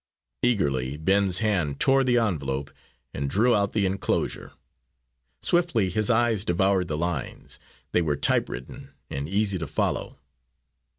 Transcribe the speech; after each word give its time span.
Eagerly 0.41 0.97
Ben's 0.97 1.37
hand 1.37 1.79
tore 1.79 2.03
the 2.03 2.17
envelope 2.17 2.71
and 3.13 3.29
drew 3.29 3.53
out 3.53 3.73
the 3.73 3.85
enclosure. 3.85 4.53
Swiftly 5.43 5.91
his 5.91 6.09
eyes 6.09 6.43
devoured 6.43 6.87
the 6.87 6.97
lines; 6.97 7.59
they 7.91 8.01
were 8.01 8.15
typewritten 8.17 8.95
and 9.11 9.29
easy 9.29 9.59
to 9.59 9.67
follow. 9.67 10.17